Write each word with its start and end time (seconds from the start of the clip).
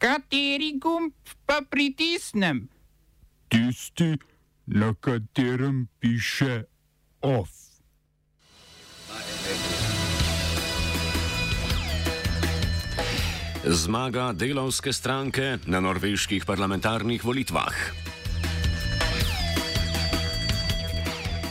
Kateri 0.00 0.78
gumb 0.80 1.12
pa 1.44 1.60
pritisnem? 1.60 2.68
Tisti, 3.52 4.16
na 4.66 4.94
katerem 4.96 5.88
piše 6.00 6.64
OF. 7.20 7.52
Zmaga 13.64 14.32
delovske 14.32 14.92
stranke 14.92 15.58
na 15.68 15.84
norveških 15.84 16.48
parlamentarnih 16.48 17.20
volitvah. 17.24 17.76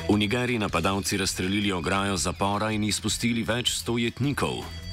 V 0.10 0.18
Nigeriji 0.18 0.58
napadalci 0.58 1.22
razstrelili 1.22 1.72
ograjo 1.72 2.18
zapora 2.18 2.74
in 2.74 2.84
izpustili 2.84 3.46
več 3.46 3.78
stojetnikov. 3.78 4.89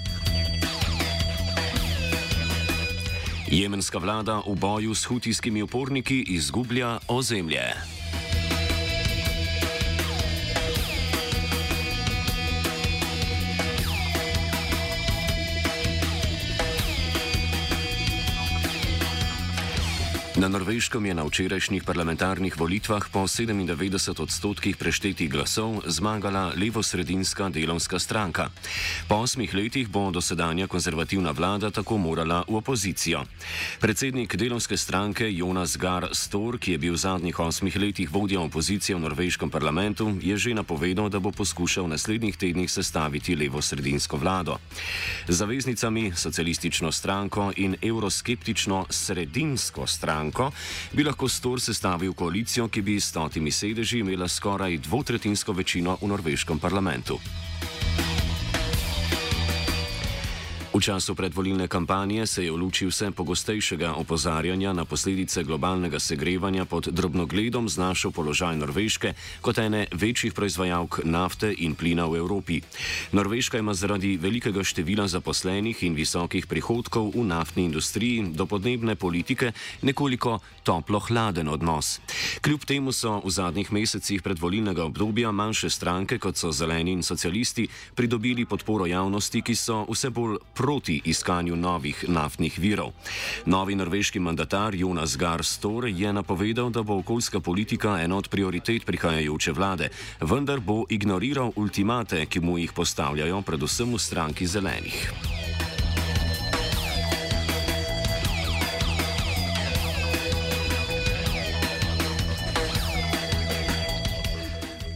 Jemenska 3.56 3.96
vlada 3.96 4.44
v 4.44 4.52
boju 4.52 4.92
s 4.92 5.08
hutijskimi 5.08 5.62
uporniki 5.64 6.20
izgublja 6.28 7.00
ozemlje. 7.08 7.95
Na 20.36 20.52
Norveškem 20.52 21.06
je 21.06 21.14
na 21.16 21.24
včerajšnjih 21.24 21.80
parlamentarnih 21.80 22.60
volitvah 22.60 23.08
po 23.08 23.24
97 23.24 24.20
odstotkih 24.20 24.76
preštetih 24.76 25.32
glasov 25.32 25.80
zmagala 25.88 26.52
levo-sredinska 26.52 27.48
delovska 27.48 27.96
stranka. 27.96 28.52
Po 29.08 29.24
osmih 29.24 29.48
letih 29.54 29.88
bo 29.88 30.12
dosedanja 30.12 30.68
konzervativna 30.68 31.32
vlada 31.32 31.70
tako 31.72 31.96
morala 31.96 32.44
v 32.48 32.60
opozicijo. 32.60 33.24
Predsednik 33.80 34.36
delovske 34.36 34.76
stranke 34.76 35.24
Jonas 35.32 35.76
Gar 35.80 36.12
Stor, 36.12 36.60
ki 36.60 36.76
je 36.76 36.78
bil 36.84 36.92
v 36.92 37.00
zadnjih 37.00 37.40
osmih 37.40 37.76
letih 37.80 38.12
vodja 38.12 38.40
opozicije 38.40 38.92
v 38.96 39.08
norveškem 39.08 39.48
parlamentu, 39.48 40.20
je 40.20 40.36
že 40.36 40.52
napovedal, 40.52 41.08
da 41.08 41.16
bo 41.16 41.32
poskušal 41.32 41.88
v 41.88 41.96
naslednjih 41.96 42.36
tednih 42.36 42.68
sestaviti 42.68 43.32
levo-sredinsko 43.32 44.20
vlado. 44.20 44.60
Zaveznicami 45.28 46.12
socialistično 46.12 46.92
stranko 46.92 47.56
in 47.56 47.76
euroskeptično 47.80 48.86
sredinsko 48.92 49.88
stranko 49.88 50.25
stranko, 50.26 50.50
bi 50.92 51.04
lahko 51.04 51.28
Stor 51.28 51.60
sestavil 51.60 52.12
koalicijo, 52.14 52.68
ki 52.68 52.82
bi 52.82 53.00
s 53.00 53.10
stotimi 53.10 53.50
sedeži 53.50 53.98
imela 53.98 54.28
skoraj 54.28 54.78
dvotretinsko 54.78 55.52
večino 55.52 55.98
v 56.00 56.08
norveškem 56.08 56.58
parlamentu. 56.58 57.18
V 60.76 60.84
času 60.84 61.16
predvolilne 61.16 61.72
kampanje 61.72 62.26
se 62.28 62.44
je 62.44 62.52
v 62.52 62.60
luči 62.60 62.84
vse 62.84 63.08
pogostejšega 63.08 63.96
opozarjanja 63.96 64.76
na 64.76 64.84
posledice 64.84 65.40
globalnega 65.40 65.96
segrevanja 65.96 66.68
pod 66.68 66.92
drobnogledom 66.92 67.64
znašel 67.64 68.12
položaj 68.12 68.60
Norveške 68.60 69.14
kot 69.40 69.56
ene 69.58 69.88
večjih 69.88 70.36
proizvajalk 70.36 71.00
nafte 71.08 71.48
in 71.48 71.72
plina 71.74 72.04
v 72.04 72.20
Evropi. 72.20 72.60
Norveška 73.16 73.56
ima 73.58 73.72
zaradi 73.72 74.20
velikega 74.20 74.60
števila 74.60 75.08
zaposlenih 75.08 75.80
in 75.80 75.96
visokih 75.96 76.44
prihodkov 76.44 77.16
v 77.16 77.24
naftni 77.24 77.64
industriji 77.72 78.36
do 78.36 78.44
podnebne 78.44 79.00
politike 79.00 79.56
nekoliko 79.80 80.44
toplo-hladen 80.60 81.48
odnos. 81.48 82.04
Kljub 82.44 82.68
temu 82.68 82.92
so 82.92 83.24
v 83.24 83.30
zadnjih 83.32 83.72
mesecih 83.72 84.20
predvolilnega 84.20 84.84
obdobja 84.84 85.32
manjše 85.32 85.70
stranke, 85.70 86.18
kot 86.18 86.36
so 86.36 86.52
zeleni 86.52 86.92
in 86.92 87.02
socialisti, 87.02 87.64
pridobili 87.96 88.44
podporo 88.44 88.84
javnosti, 88.86 89.40
ki 89.40 89.56
so 89.56 89.86
vse 89.88 90.12
bolj 90.12 90.36
proti 90.66 91.00
iskanju 91.04 91.56
novih 91.56 92.04
naftnih 92.08 92.58
virov. 92.58 92.90
Novi 93.46 93.74
norveški 93.74 94.18
mandatar 94.18 94.74
Jonas 94.74 95.16
Gar 95.16 95.44
Stor 95.44 95.86
je 95.86 96.12
napovedal, 96.12 96.70
da 96.70 96.82
bo 96.82 96.98
okoljska 96.98 97.40
politika 97.40 98.00
ena 98.02 98.16
od 98.16 98.28
prioritet 98.28 98.86
prihajajoče 98.86 99.52
vlade, 99.52 99.88
vendar 100.20 100.60
bo 100.60 100.82
ignoriral 100.90 101.52
ultimate, 101.56 102.26
ki 102.26 102.40
mu 102.40 102.58
jih 102.58 102.72
postavljajo 102.72 103.42
predvsem 103.42 103.94
v 103.94 103.98
stranki 103.98 104.46
zelenih. 104.46 105.35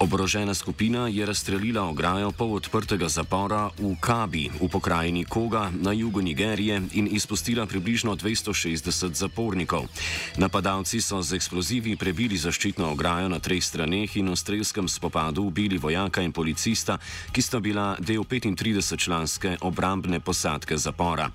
Oborožena 0.01 0.55
skupina 0.55 1.09
je 1.09 1.27
razstrelila 1.27 1.83
ograjo 1.85 2.33
pol 2.33 2.57
odprtega 2.57 3.05
zapora 3.09 3.69
v 3.77 3.93
Kabi 4.01 4.49
v 4.49 4.65
pokrajini 4.65 5.29
Koga 5.29 5.69
na 5.69 5.93
jugu 5.93 6.25
Nigerije 6.25 6.81
in 6.97 7.05
izpustila 7.13 7.67
približno 7.67 8.17
260 8.17 9.13
zapornikov. 9.13 9.93
Napadalci 10.41 11.05
so 11.05 11.21
z 11.21 11.37
eksplozivi 11.37 12.01
prebili 12.01 12.41
zaščitno 12.41 12.89
ograjo 12.89 13.29
na 13.29 13.45
treh 13.45 13.61
straneh 13.61 14.17
in 14.17 14.33
v 14.33 14.41
strelskem 14.41 14.89
spopadu 14.89 15.45
ubili 15.53 15.77
vojaka 15.77 16.25
in 16.25 16.33
policista, 16.33 16.97
ki 17.33 17.43
sta 17.45 17.61
bila 17.61 17.93
del 18.01 18.25
35-članske 18.25 19.61
obrambne 19.61 20.25
posadke 20.25 20.81
zapora. 20.81 21.29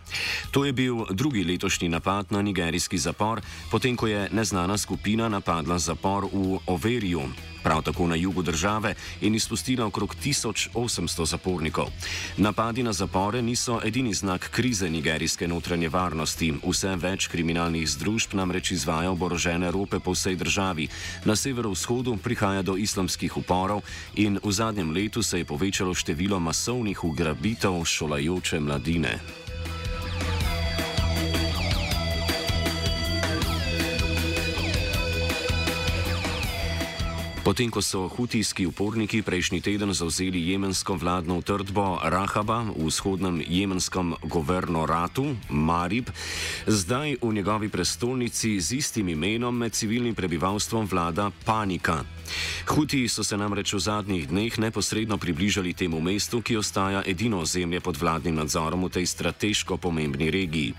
To 0.49 0.65
je 0.65 0.73
bil 0.73 1.05
drugi 1.13 1.45
letošnji 1.45 1.89
napad 1.89 2.33
na 2.33 2.41
nigerijski 2.41 2.97
zapor, 2.97 3.45
potem 3.69 3.93
ko 3.93 4.09
je 4.09 4.25
neznana 4.33 4.77
skupina 4.77 5.29
napadla 5.29 5.77
zapor 5.77 6.25
v 6.33 6.57
Overiju 6.65 7.53
prav 7.65 7.81
tako 7.81 8.07
na 8.07 8.15
jugu 8.15 8.41
države, 8.41 8.93
in 9.21 9.35
izpustila 9.35 9.85
okrog 9.85 10.15
1800 10.23 11.25
zapornikov. 11.25 11.89
Napadi 12.37 12.83
na 12.83 12.93
zapore 12.93 13.41
niso 13.41 13.79
edini 13.83 14.13
znak 14.13 14.49
krize 14.51 14.89
nigerijske 14.89 15.47
notranje 15.47 15.89
varnosti. 15.89 16.53
Vse 16.61 16.93
več 16.95 17.27
kriminalnih 17.27 17.89
združb 17.89 18.37
namreč 18.37 18.71
izvaja 18.71 19.11
oborožene 19.11 19.71
rope 19.71 19.99
po 19.99 20.13
vsej 20.13 20.35
državi. 20.35 20.87
Na 21.25 21.35
severovzhodu 21.35 22.17
prihaja 22.17 22.61
do 22.61 22.77
islamskih 22.77 23.37
uporov 23.37 23.81
in 24.15 24.37
v 24.43 24.51
zadnjem 24.51 24.91
letu 24.91 25.23
se 25.23 25.41
je 25.41 25.45
povečalo 25.45 25.93
število 25.93 26.39
masovnih 26.39 27.03
ugrabitev 27.03 27.81
šolajoče 27.85 28.59
mladine. 28.59 29.19
Potem, 37.45 37.69
ko 37.69 37.77
so 37.77 38.07
hutijski 38.09 38.65
uporniki 38.65 39.21
prejšnji 39.21 39.61
teden 39.61 39.93
zauzeli 39.93 40.41
jemensko 40.49 40.97
vladno 40.97 41.37
utrdbo 41.37 42.01
Rahaba 42.01 42.65
v 42.73 42.89
vzhodnem 42.89 43.37
jemenskem 43.45 44.17
governoratu 44.25 45.37
Marib, 45.53 46.09
zdaj 46.65 47.21
v 47.21 47.33
njegovi 47.33 47.69
prestolnici 47.69 48.57
z 48.57 48.81
istim 48.81 49.13
imenom 49.13 49.53
med 49.53 49.77
civilnim 49.77 50.17
prebivalstvom 50.17 50.89
vlada 50.89 51.29
panika. 51.45 52.01
Hutiji 52.65 53.07
so 53.07 53.23
se 53.23 53.37
namreč 53.37 53.73
v 53.73 53.79
zadnjih 53.79 54.27
dneh 54.27 54.57
neposredno 54.57 55.17
približali 55.17 55.73
temu 55.73 56.01
mestu, 56.01 56.41
ki 56.41 56.57
ostaja 56.57 57.03
edino 57.05 57.39
ozemlje 57.45 57.79
pod 57.79 57.97
vladnim 58.01 58.35
nadzorom 58.35 58.85
v 58.85 58.89
tej 58.89 59.05
strateško 59.05 59.77
pomembni 59.77 60.31
regiji. 60.33 60.73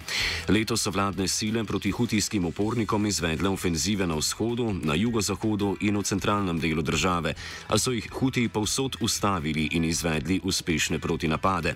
Letos 0.48 0.82
so 0.82 0.90
vladne 0.90 1.28
sile 1.28 1.64
proti 1.64 1.90
hutijskim 1.90 2.44
upornikom 2.44 3.06
izvedle 3.06 3.48
ofenzive 3.48 4.06
na 4.06 4.18
vzhodu, 4.18 4.74
na 4.82 4.98
jugozahodu 4.98 5.76
in 5.80 5.96
v 5.96 6.02
centralnem 6.02 6.55
delu 6.58 6.82
države, 6.82 7.34
a 7.68 7.78
so 7.78 7.92
jih 7.92 8.10
hutiji 8.12 8.48
povsod 8.48 8.96
ustavili 9.00 9.68
in 9.72 9.84
izvedli 9.84 10.40
uspešne 10.44 10.98
protinapade. 10.98 11.74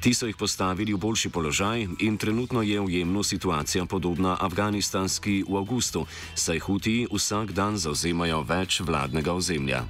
Ti 0.00 0.14
so 0.14 0.26
jih 0.26 0.36
postavili 0.36 0.94
v 0.94 0.98
boljši 0.98 1.28
položaj 1.28 1.86
in 2.00 2.16
trenutno 2.16 2.62
je 2.62 2.80
v 2.80 2.90
Jemnu 2.90 3.22
situacija 3.22 3.84
podobna 3.84 4.36
afganistanski 4.40 5.44
v 5.48 5.56
avgustu, 5.56 6.06
saj 6.34 6.58
hutiji 6.58 7.06
vsak 7.12 7.52
dan 7.52 7.76
zauzemajo 7.76 8.42
več 8.42 8.80
vlad 8.80 9.12
vladnega 9.12 9.32
ozemlja. 9.32 9.84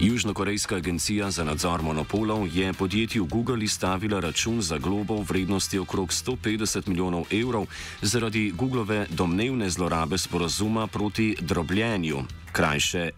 Južnokorejska 0.00 0.76
agencija 0.76 1.30
za 1.30 1.44
nadzor 1.44 1.82
monopolov 1.82 2.48
je 2.56 2.72
podjetju 2.72 3.24
Google 3.24 3.64
izstavila 3.64 4.20
račun 4.20 4.62
za 4.62 4.78
globo 4.78 5.14
v 5.14 5.24
vrednosti 5.28 5.78
okrog 5.78 6.08
150 6.08 6.88
milijonov 6.88 7.24
evrov 7.30 7.66
zaradi 8.02 8.52
Googlove 8.56 9.06
domnevne 9.10 9.70
zlorabe 9.70 10.18
sporazuma 10.18 10.86
proti 10.86 11.36
drobljenju 11.40 12.18
krajše 12.52 13.10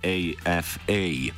AFA. 0.44 1.32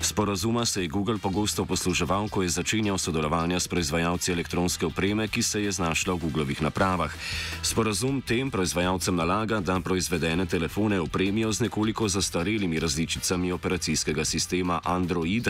Sporazuma 0.00 0.66
se 0.66 0.82
je 0.82 0.88
Google 0.88 1.18
pogosto 1.18 1.64
posluževal, 1.64 2.28
ko 2.28 2.42
je 2.42 2.48
začenjal 2.48 2.98
sodelovanje 2.98 3.60
s 3.60 3.68
proizvajalci 3.68 4.32
elektronske 4.32 4.86
opreme, 4.86 5.28
ki 5.28 5.42
se 5.42 5.62
je 5.62 5.72
znašla 5.72 6.14
v 6.14 6.18
Googlovih 6.18 6.62
napravah. 6.62 7.14
Sporazum 7.62 8.22
tem 8.22 8.50
proizvajalcem 8.50 9.16
nalaga, 9.16 9.60
da 9.60 9.80
proizvedene 9.80 10.46
telefone 10.46 11.00
opremijo 11.00 11.52
z 11.52 11.60
nekoliko 11.60 12.08
zastarelimi 12.08 12.80
različicami 12.80 13.52
operacijskega 13.52 14.24
sistema 14.24 14.80
Android, 14.84 15.48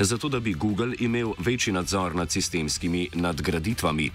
zato 0.00 0.28
da 0.28 0.40
bi 0.40 0.54
Google 0.54 0.94
imel 0.98 1.32
večji 1.38 1.72
nadzor 1.72 2.14
nad 2.14 2.30
sistemskimi 2.30 3.08
nadgraditvami. 3.14 4.10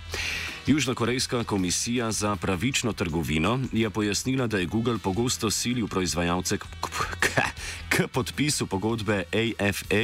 Južnokorejska 0.68 1.44
komisija 1.44 2.12
za 2.12 2.36
pravično 2.36 2.94
trgovino 2.94 3.60
je 3.72 3.89
pojasnila, 3.89 4.48
da 4.48 4.57
je 4.57 4.66
Google 4.66 4.98
pogosto 4.98 5.51
silil 5.51 5.88
proizvajalce 5.88 6.57
k 6.57 6.66
k 7.89 8.07
podpisu 8.07 8.68
pogodbe 8.68 9.24
AFA 9.31 10.04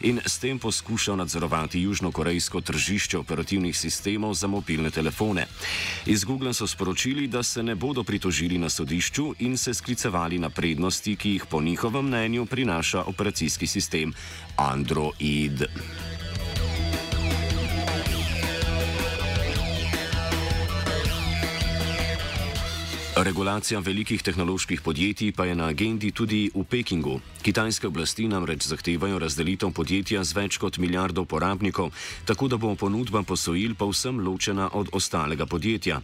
in 0.00 0.20
s 0.26 0.38
tem 0.38 0.58
poskušal 0.58 1.16
nadzorovati 1.16 1.80
južnokorejsko 1.80 2.60
tržišče 2.60 3.18
operativnih 3.18 3.76
sistemov 3.76 4.34
za 4.34 4.46
mobilne 4.46 4.90
telefone. 4.90 5.46
Iz 6.06 6.24
Google 6.24 6.54
so 6.54 6.66
sporočili, 6.66 7.26
da 7.26 7.42
se 7.42 7.62
ne 7.62 7.74
bodo 7.74 8.04
pritožili 8.04 8.58
na 8.58 8.70
sodišču 8.70 9.34
in 9.38 9.56
se 9.56 9.74
sklicevali 9.74 10.38
na 10.38 10.50
prednosti, 10.50 11.16
ki 11.16 11.30
jih 11.30 11.46
po 11.46 11.62
njihovem 11.62 12.06
mnenju 12.06 12.46
prinaša 12.46 13.02
operacijski 13.02 13.66
sistem 13.66 14.12
Android. 14.56 15.66
Regulacija 23.22 23.78
velikih 23.78 24.22
tehnoloških 24.22 24.80
podjetij 24.82 25.32
pa 25.32 25.44
je 25.44 25.54
na 25.54 25.68
agendi 25.70 26.10
tudi 26.10 26.50
v 26.54 26.64
Pekingu. 26.64 27.20
Kitajske 27.42 27.86
oblasti 27.86 28.26
namreč 28.28 28.66
zahtevajo 28.66 29.18
razdelitev 29.18 29.70
podjetja 29.70 30.24
z 30.24 30.34
več 30.34 30.58
kot 30.58 30.78
milijardo 30.78 31.22
uporabnikov, 31.22 31.92
tako 32.26 32.48
da 32.48 32.56
bo 32.56 32.74
ponudba 32.74 33.22
posojil 33.22 33.74
povsem 33.78 34.18
ločena 34.26 34.68
od 34.72 34.88
ostalega 34.92 35.46
podjetja. 35.46 36.00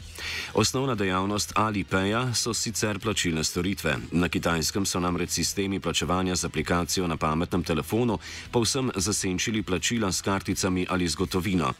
Osnovna 0.55 0.95
dejavnost 0.95 1.53
Alipaya 1.57 2.35
so 2.35 2.55
sicer 2.55 2.99
plačilne 2.99 3.45
storitve. 3.45 3.97
Na 4.13 4.29
Kitajskem 4.29 4.87
so 4.87 5.01
namreč 5.01 5.31
sistemi 5.31 5.81
plačevanja 5.81 6.37
z 6.37 6.45
aplikacijo 6.45 7.07
na 7.07 7.17
pametnem 7.17 7.65
telefonu 7.65 8.19
povsem 8.51 8.93
zasenčili 8.95 9.63
plačila 9.63 10.13
s 10.13 10.23
karticami 10.23 10.87
ali 10.89 11.09
z 11.09 11.15
gotovino. 11.15 11.75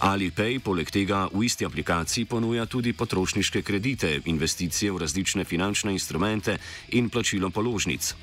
Alipay 0.00 0.58
poleg 0.58 0.90
tega 0.90 1.28
v 1.32 1.44
isti 1.46 1.64
aplikaciji 1.64 2.24
ponuja 2.24 2.66
tudi 2.66 2.92
potrošniške 2.92 3.62
kredite, 3.62 4.20
investicije 4.26 4.71
investicije 4.72 4.92
v 4.92 4.98
različne 4.98 5.44
finančne 5.44 5.92
instrumente 5.92 6.58
in 6.88 7.10
plačilo 7.10 7.50
položnic. 7.50 8.14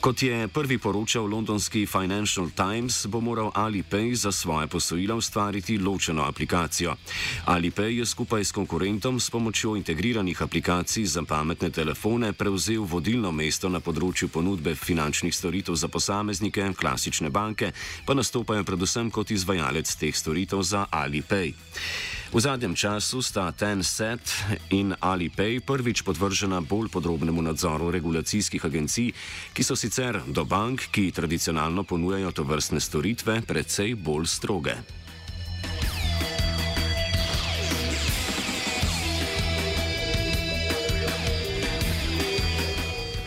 Kot 0.00 0.22
je 0.22 0.48
prvi 0.48 0.78
poročal 0.78 1.26
londonski 1.26 1.86
Financial 1.86 2.50
Times, 2.50 3.06
bo 3.06 3.20
moral 3.20 3.52
Alipay 3.54 4.14
za 4.14 4.32
svoje 4.32 4.66
posojila 4.66 5.14
ustvariti 5.14 5.78
ločeno 5.78 6.22
aplikacijo. 6.22 6.96
Alipay 7.46 7.98
je 7.98 8.06
skupaj 8.06 8.44
s 8.44 8.52
konkurentom 8.52 9.20
s 9.20 9.30
pomočjo 9.30 9.76
integriranih 9.76 10.42
aplikacij 10.42 11.04
za 11.04 11.22
pametne 11.22 11.70
telefone 11.70 12.32
prevzel 12.32 12.82
vodilno 12.82 13.32
mesto 13.32 13.68
na 13.68 13.80
področju 13.80 14.28
ponudbe 14.28 14.74
finančnih 14.74 15.34
storitev 15.34 15.74
za 15.74 15.88
posameznike, 15.88 16.72
klasične 16.74 17.30
banke 17.30 17.72
pa 18.06 18.14
nastopajo 18.14 18.64
predvsem 18.64 19.10
kot 19.10 19.30
izvajalec 19.30 19.94
teh 19.96 20.16
storitev 20.16 20.62
za 20.62 20.86
Alipay. 20.90 21.52
V 22.32 22.40
zadnjem 22.40 22.72
času 22.72 23.20
sta 23.20 23.52
Tencent 23.52 24.24
in 24.72 24.96
Alipay 24.96 25.60
prvič 25.60 26.00
podvržena 26.00 26.64
bolj 26.64 26.88
podrobnemu 26.88 27.44
nadzoru 27.44 27.92
regulacijskih 27.92 28.64
agencij, 28.64 29.12
ki 29.52 29.60
so 29.60 29.76
sicer 29.76 30.16
do 30.24 30.48
bank, 30.48 30.88
ki 30.88 31.12
tradicionalno 31.12 31.84
ponujajo 31.84 32.32
to 32.32 32.48
vrstne 32.48 32.80
storitve, 32.80 33.44
precej 33.44 34.00
bolj 34.00 34.32
stroge. 34.32 35.01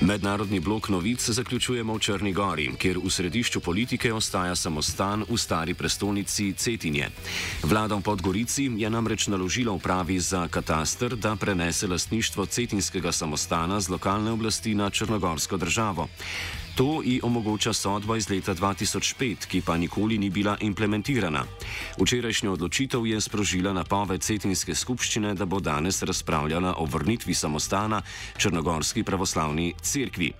Mednarodni 0.05 0.59
blok 0.59 0.89
novic 0.89 1.29
zaključujemo 1.29 1.93
v 1.93 1.99
Črni 1.99 2.33
Gori, 2.33 2.69
kjer 2.77 2.99
v 3.01 3.09
središču 3.09 3.59
politike 3.59 4.13
ostaja 4.13 4.55
samostan 4.55 5.25
v 5.29 5.37
stari 5.37 5.73
prestolnici 5.73 6.53
Cetinje. 6.53 7.09
Vlada 7.63 7.95
v 7.95 8.05
Podgorici 8.05 8.69
je 8.77 8.89
namreč 8.89 9.27
naložila 9.27 9.73
upravi 9.73 10.19
za 10.19 10.47
kataster, 10.47 11.15
da 11.15 11.35
prenese 11.35 11.87
lastništvo 11.87 12.45
cetinskega 12.45 13.11
samostana 13.11 13.79
z 13.81 13.89
lokalne 13.89 14.31
oblasti 14.31 14.75
na 14.75 14.89
Črnogorsko 14.89 15.57
državo. 15.57 16.07
To 16.75 17.01
ji 17.03 17.19
omogoča 17.23 17.73
sodba 17.73 18.17
iz 18.17 18.29
leta 18.29 18.55
2005, 18.55 19.47
ki 19.47 19.61
pa 19.61 19.77
nikoli 19.77 20.17
ni 20.17 20.29
bila 20.29 20.57
implementirana. 20.59 21.45
Včerajšnjo 22.01 22.51
odločitev 22.51 23.05
je 23.07 23.21
sprožila 23.21 23.73
napoved 23.73 24.21
Cetinske 24.21 24.75
skupščine, 24.75 25.33
da 25.33 25.45
bo 25.45 25.59
danes 25.59 26.03
razpravljala 26.03 26.75
o 26.77 26.85
vrnitvi 26.85 27.33
samostana 27.33 28.01
Črnogorski 28.37 29.03
pravoslavni 29.03 29.73
cerkvi. 29.81 30.31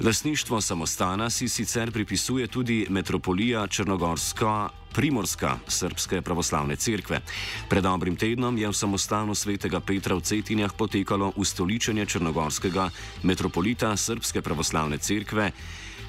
Lasništvo 0.00 0.60
samostana 0.60 1.30
si 1.30 1.48
sicer 1.48 1.92
pripisuje 1.92 2.46
tudi 2.46 2.86
metropolija 2.90 3.66
Črnogorska. 3.66 4.79
Primorska 4.94 5.58
srpske 5.68 6.22
pravoslavne 6.22 6.76
cerkve. 6.76 7.20
Pred 7.68 7.82
dobrim 7.82 8.16
tednom 8.16 8.58
je 8.58 8.68
v 8.68 8.74
samostanu 8.74 9.34
svetega 9.34 9.80
Petra 9.80 10.14
v 10.14 10.20
Cetinjah 10.20 10.74
potekalo 10.74 11.32
ustoličenje 11.36 12.06
črnogorskega 12.06 12.90
metropolita 13.22 13.96
srpske 13.96 14.42
pravoslavne 14.42 14.98
cerkve 14.98 15.50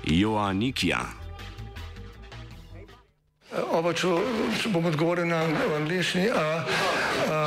Joannikija. 0.05 1.21
Oba, 3.71 3.91
če, 3.91 4.07
če 4.61 4.69
bom 4.71 4.85
odgovoril 4.87 5.27
na 5.27 5.43
angliški. 5.75 6.29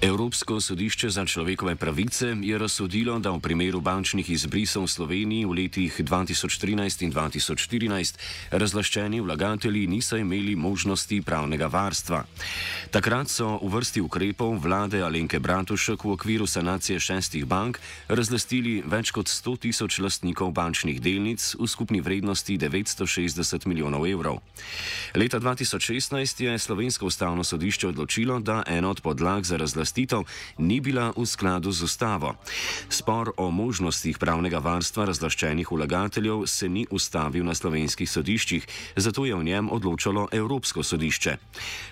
Evropsko 0.00 0.60
sodišče 0.60 1.10
za 1.10 1.24
človekove 1.24 1.76
pravice 1.76 2.32
je 2.42 2.58
razsodilo, 2.58 3.18
da 3.18 3.30
v 3.30 3.40
primeru 3.40 3.80
bančnih 3.84 4.30
izbrisov 4.30 4.88
v 4.88 4.88
Sloveniji 4.88 5.44
v 5.44 5.52
letih 5.52 5.92
2013 6.00 7.04
in 7.04 7.12
2014 7.12 8.16
razlaščeni 8.50 9.20
vlagatelji 9.20 9.84
niso 9.86 10.16
imeli 10.16 10.56
možnosti 10.56 11.20
pravnega 11.20 11.68
varstva. 11.68 12.24
Takrat 12.90 13.28
so 13.28 13.60
v 13.60 13.68
vrsti 13.76 14.00
ukrepov 14.00 14.56
vlade 14.64 15.04
Alenke 15.04 15.36
Bratušek 15.36 16.04
v 16.04 16.16
okviru 16.16 16.48
sanacije 16.48 16.96
šestih 16.96 17.44
bank 17.44 17.76
razlastili 18.08 18.80
več 18.80 19.12
kot 19.12 19.28
100 19.28 19.68
tisoč 19.68 20.00
lastnikov 20.00 20.56
bančnih 20.56 20.96
delnic 20.96 21.44
v 21.60 21.68
skupni 21.68 22.00
vrednosti 22.00 22.56
960 22.56 23.68
milijonov 23.68 24.08
evrov. 24.08 24.40
Leta 25.12 25.36
2016 25.36 26.40
je 26.40 26.58
Slovensko 26.58 27.12
ustavno 27.12 27.44
sodišče 27.44 27.92
odločilo, 27.92 28.40
da 28.40 28.64
ena 28.64 28.88
od 28.88 29.04
podlag 29.04 29.44
za 29.44 29.60
razlastitev 29.60 29.89
razlastitev 29.90 30.22
ni 30.58 30.80
bila 30.80 31.12
v 31.16 31.26
skladu 31.26 31.72
z 31.72 31.82
ustavo. 31.82 32.34
Spor 32.88 33.32
o 33.36 33.50
možnostih 33.50 34.18
pravnega 34.18 34.58
varstva 34.58 35.04
razlaščenih 35.04 35.66
vlagateljev 35.66 36.46
se 36.46 36.68
ni 36.68 36.86
ustavil 36.90 37.44
na 37.44 37.54
slovenskih 37.54 38.06
sodiščih, 38.06 38.66
zato 38.96 39.26
je 39.26 39.34
v 39.34 39.44
njem 39.44 39.70
odločalo 39.70 40.28
Evropsko 40.32 40.82
sodišče. 40.82 41.36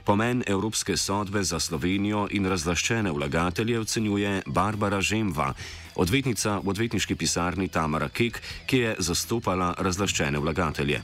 Pomen 0.05 0.43
Evropske 0.47 0.97
sodbe 0.97 1.43
za 1.43 1.59
Slovenijo 1.59 2.29
in 2.31 2.47
razlaščene 2.47 3.11
vlagatelje 3.11 3.81
ocenjuje 3.81 4.43
Barbara 4.47 5.01
Žemva, 5.01 5.55
odvetnica 5.97 6.61
v 6.63 6.69
odvetniški 6.71 7.17
pisarni 7.17 7.69
Tamara 7.69 8.09
Kek, 8.09 8.39
ki 8.67 8.77
je 8.79 8.97
zastopala 8.99 9.75
razlaščene 9.79 10.39
vlagatelje. 10.39 11.03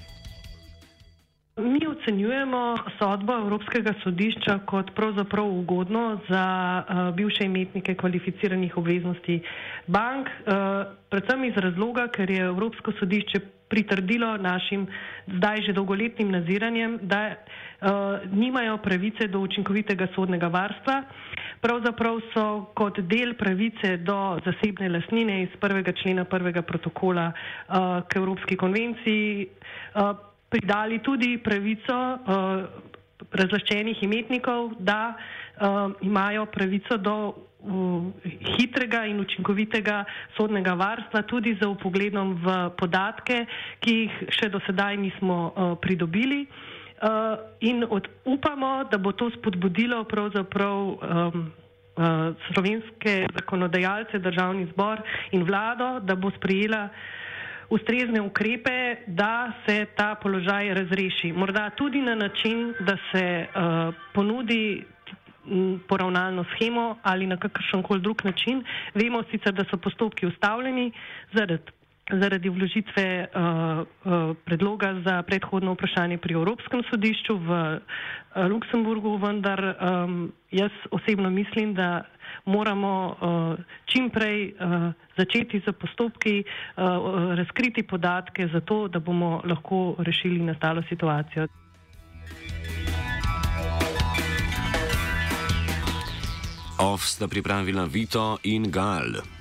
Mi 1.57 1.87
ocenjujemo 2.05 2.77
sodbo 2.99 3.33
Evropskega 3.33 3.95
sodišča 4.03 4.59
kot 4.69 4.91
pravzaprav 4.95 5.47
ugodno 5.49 6.21
za 6.29 6.45
uh, 6.85 7.15
bivše 7.17 7.45
imetnike 7.45 7.95
kvalificiranih 7.95 8.77
obveznosti 8.77 9.41
bank, 9.87 10.29
uh, 10.29 10.53
predvsem 11.11 11.45
iz 11.45 11.57
razloga, 11.57 12.09
ker 12.09 12.31
je 12.31 12.45
Evropsko 12.45 12.93
sodišče 12.99 13.41
pritrdilo 13.69 14.37
našim 14.37 14.87
zdaj 15.27 15.63
že 15.67 15.73
dolgoletnim 15.73 16.29
naziranjem, 16.31 16.99
da 17.03 17.23
uh, 17.33 17.89
nimajo 18.33 18.77
pravice 18.79 19.27
do 19.29 19.41
učinkovitega 19.41 20.07
sodnega 20.15 20.49
varstva. 20.49 21.03
Pravzaprav 21.61 22.21
so 22.35 22.45
kot 22.77 23.01
del 23.01 23.33
pravice 23.35 23.97
do 23.97 24.37
zasebne 24.45 24.89
lasnine 24.89 25.43
iz 25.43 25.57
prvega 25.61 25.93
člena 25.93 26.25
prvega 26.25 26.63
protokola 26.63 27.33
uh, 27.33 27.75
k 28.09 28.17
Evropski 28.17 28.57
konvenciji. 28.57 29.47
Uh, 29.95 30.34
pridali 30.55 31.01
tudi 31.03 31.35
pravico 31.43 31.95
uh, 31.99 32.63
razlaščenih 33.35 34.03
imetnikov, 34.07 34.77
da 34.79 35.15
uh, 35.15 35.91
imajo 36.07 36.47
pravico 36.47 36.99
do 37.03 37.15
uh, 37.27 38.05
hitrega 38.55 39.03
in 39.11 39.19
učinkovitega 39.25 40.05
sodnega 40.37 40.77
varstva, 40.79 41.25
tudi 41.27 41.57
za 41.59 41.67
upogledom 41.73 42.37
v 42.45 42.55
podatke, 42.79 43.41
ki 43.83 43.97
jih 44.05 44.23
še 44.39 44.53
do 44.55 44.63
sedaj 44.69 44.95
nismo 45.03 45.41
uh, 45.51 45.75
pridobili. 45.83 46.45
Uh, 47.03 47.35
in 47.67 47.83
od, 47.91 48.07
upamo, 48.25 48.87
da 48.91 48.99
bo 49.03 49.11
to 49.13 49.33
spodbudilo 49.35 50.05
pravzaprav 50.07 50.79
um, 50.79 51.51
uh, 51.99 52.31
slovenske 52.47 53.27
zakonodajalce, 53.41 54.23
državni 54.23 54.71
zbor 54.71 55.03
in 55.35 55.43
vlado, 55.43 55.99
da 56.07 56.15
bo 56.15 56.31
sprejela 56.39 56.87
uh, 56.87 57.24
ustrezne 57.71 58.21
ukrepe, 58.21 58.97
da 59.07 59.53
se 59.67 59.87
ta 59.97 60.15
položaj 60.15 60.75
razreši. 60.75 61.33
Morda 61.33 61.71
tudi 61.71 62.03
na 62.03 62.15
način, 62.15 62.75
da 62.81 62.97
se 63.13 63.47
uh, 63.47 63.95
ponudi 64.15 64.85
poravnalno 65.89 66.45
schemo 66.45 66.97
ali 67.03 67.27
na 67.27 67.37
kakršen 67.37 67.83
koli 67.83 68.01
drug 68.01 68.25
način. 68.25 68.65
Vemo 68.95 69.23
sicer, 69.31 69.53
da 69.53 69.65
so 69.71 69.77
postopki 69.77 70.27
ustavljeni 70.27 70.93
zaradi, 71.33 71.73
zaradi 72.13 72.49
vložitve 72.49 73.07
uh, 73.25 73.33
uh, 74.05 74.37
predloga 74.45 75.01
za 75.05 75.23
predhodno 75.23 75.73
vprašanje 75.73 76.19
pri 76.19 76.35
Evropskem 76.35 76.83
sodišču 76.91 77.37
v 77.37 77.49
uh, 77.49 77.81
Luksemburgu, 78.51 79.17
vendar 79.17 79.61
um, 79.65 80.33
jaz 80.51 80.71
osebno 80.91 81.31
mislim, 81.31 81.75
da 81.75 82.05
moramo 82.45 82.93
uh, 83.09 83.65
čim 83.87 84.11
prej 84.11 84.53
uh, 84.53 84.93
začeti 85.17 85.63
z 85.67 85.73
postopki, 85.73 86.45
uh, 86.45 87.35
razkriti 87.35 87.83
podatke 87.83 88.49
za 88.53 88.61
to, 88.61 88.89
da 88.89 89.01
bomo 89.01 89.41
lahko 89.45 89.97
rešili 89.99 90.45
nastalo 90.45 90.83
situacijo. 90.89 91.47
Off 96.79 97.07
sta 97.07 97.29
pripravila 97.29 97.85
Vito 97.85 98.39
in 98.43 98.71
Gal. 98.71 99.34